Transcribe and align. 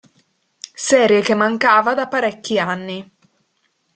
Serie 0.87 1.21
che 1.21 1.35
mancava 1.35 1.93
da 1.93 2.07
parecchi 2.07 2.57
anni. 2.57 3.07